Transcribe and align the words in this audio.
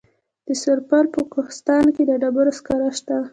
د 0.47 0.49
سرپل 0.61 1.05
په 1.15 1.21
کوهستان 1.31 1.85
کې 1.95 2.03
د 2.09 2.11
ډبرو 2.21 2.51
سکاره 2.59 2.89
شته. 2.97 3.17